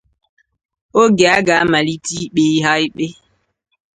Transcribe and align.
oge 1.01 1.25
a 1.35 1.39
ga-amalite 1.47 2.13
ikpe 2.25 2.43
ha 2.63 2.71
ikpe. 2.85 3.07